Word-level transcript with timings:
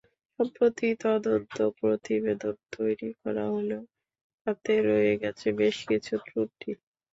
সম্প্রতি 0.39 0.87
তদন্ত 1.03 1.47
প্রতিবেদন 1.79 2.55
তৈরি 2.73 3.09
করা 3.21 3.45
হলেও 3.53 3.83
তাতে 4.47 4.71
রয়ে 4.87 5.13
গেছে 5.23 5.47
বেশ 5.59 5.77
কিছু 5.89 6.13
ত্রুটি। 6.25 6.71